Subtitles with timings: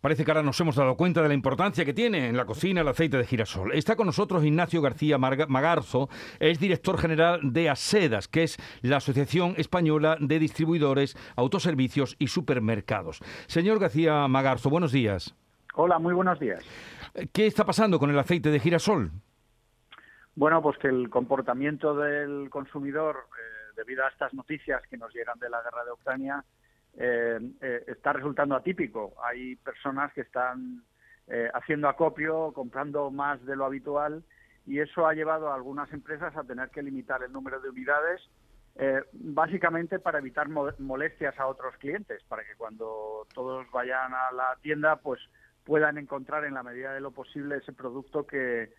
[0.00, 2.82] Parece que ahora nos hemos dado cuenta de la importancia que tiene en la cocina
[2.82, 3.72] el aceite de girasol.
[3.72, 9.54] Está con nosotros Ignacio García Magarzo, es director general de ASEDAS, que es la Asociación
[9.56, 13.20] Española de Distribuidores, Autoservicios y Supermercados.
[13.46, 15.34] Señor García Magarzo, buenos días.
[15.74, 16.64] Hola, muy buenos días.
[17.32, 19.10] ¿Qué está pasando con el aceite de girasol?
[20.36, 25.38] Bueno, pues que el comportamiento del consumidor, eh, debido a estas noticias que nos llegan
[25.40, 26.44] de la guerra de Ucrania,
[26.96, 29.14] eh, eh, está resultando atípico.
[29.22, 30.82] Hay personas que están
[31.28, 34.24] eh, haciendo acopio, comprando más de lo habitual
[34.66, 38.20] y eso ha llevado a algunas empresas a tener que limitar el número de unidades,
[39.12, 44.96] básicamente para evitar molestias a otros clientes, para que cuando todos vayan a la tienda,
[44.96, 45.20] pues
[45.64, 48.70] puedan encontrar en la medida de lo posible ese producto que,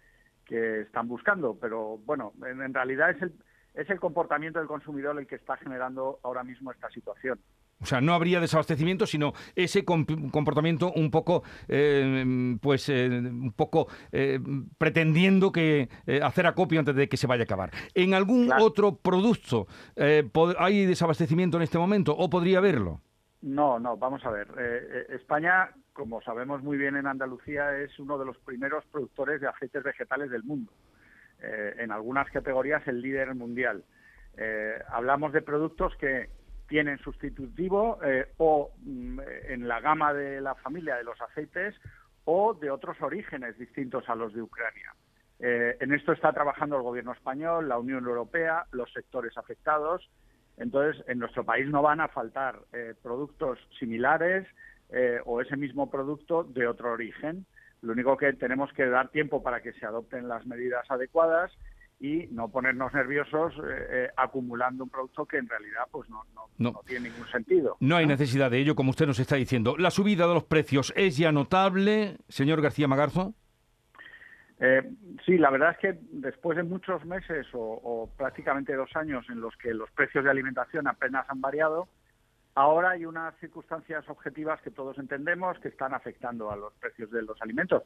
[0.49, 1.57] están buscando.
[1.59, 3.33] Pero bueno, en realidad es el,
[3.75, 7.39] es el comportamiento del consumidor el que está generando ahora mismo esta situación.
[7.81, 13.87] O sea, no habría desabastecimiento, sino ese comportamiento un poco, eh, pues, eh, un poco
[14.11, 14.39] eh,
[14.77, 15.87] pretendiendo que
[16.21, 17.71] hacer acopio antes de que se vaya a acabar.
[17.93, 19.67] ¿En algún otro producto
[20.57, 23.01] hay desabastecimiento en este momento o podría haberlo?
[23.41, 24.47] No, no, vamos a ver.
[25.09, 29.83] España, como sabemos muy bien en Andalucía, es uno de los primeros productores de aceites
[29.83, 30.73] vegetales del mundo.
[31.41, 33.85] en algunas categorías el líder mundial.
[34.91, 36.27] hablamos de productos que
[36.69, 41.75] tienen sustitutivo eh, o mm, en la gama de la familia de los aceites
[42.23, 44.93] o de otros orígenes distintos a los de Ucrania.
[45.39, 50.09] Eh, en esto está trabajando el gobierno español, la Unión Europea, los sectores afectados.
[50.57, 54.47] Entonces, en nuestro país no van a faltar eh, productos similares
[55.25, 57.45] o ese mismo producto de otro origen.
[57.83, 61.51] Lo único que tenemos que dar tiempo para que se adopten las medidas adecuadas
[61.99, 66.23] y no ponernos nerviosos eh, eh, acumulando un producto que en realidad pues no,
[66.57, 67.75] no, tiene ningún sentido.
[67.81, 69.75] No hay necesidad de ello, como usted nos está diciendo.
[69.77, 73.33] ¿La subida de los precios es ya notable, señor García Magarzo?
[74.61, 74.89] Eh,
[75.25, 79.41] sí, la verdad es que después de muchos meses o, o, prácticamente dos años en
[79.41, 81.87] los que los precios de alimentación apenas han variado,
[82.55, 87.21] ahora hay unas circunstancias objetivas que todos entendemos que están afectando a los precios de
[87.21, 87.83] los alimentos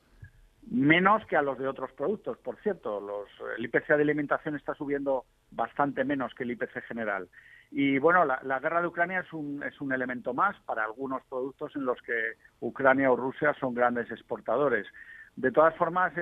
[0.70, 2.38] menos que a los de otros productos.
[2.40, 7.30] Por cierto, los, el IPC de alimentación está subiendo bastante menos que el IPC general.
[7.72, 11.76] Y bueno, la, guerra de Ucrania es un, es un elemento más para algunos productos
[11.76, 14.86] en los que Ucrania o Rusia son grandes exportadores.
[15.36, 16.14] De todas formas,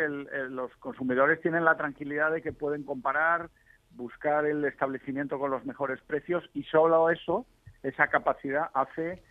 [0.49, 3.49] los consumidores tienen la tranquilidad de que pueden comparar,
[3.91, 7.45] buscar el establecimiento con los mejores precios y solo eso,
[7.83, 9.21] esa capacidad hace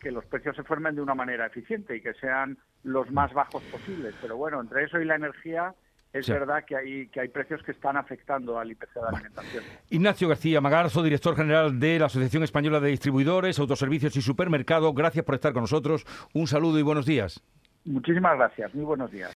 [0.00, 3.62] que, los precios se formen de una manera eficiente y que sean los más bajos
[3.64, 4.14] posibles.
[4.20, 5.74] Pero bueno, entre eso y la energía,
[6.12, 9.64] es verdad que hay, que hay precios que están afectando al IPC de la alimentación.
[9.90, 15.24] Ignacio García Magarzo, director general de la Asociación Española de Distribuidores, Autoservicios y Supermercados, gracias
[15.24, 16.04] por estar con nosotros.
[16.34, 17.42] Un saludo y buenos días.
[17.84, 18.74] Muchísimas gracias.
[18.74, 19.28] Muy buenos días.